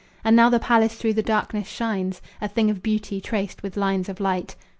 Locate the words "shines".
1.67-2.23